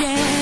[0.00, 0.33] yeah.